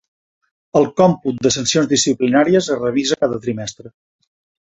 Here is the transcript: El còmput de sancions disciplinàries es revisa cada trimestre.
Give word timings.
El 0.79 0.87
còmput 1.01 1.43
de 1.47 1.51
sancions 1.55 1.91
disciplinàries 1.91 2.69
es 2.77 2.81
revisa 2.87 3.21
cada 3.25 3.39
trimestre. 3.47 3.93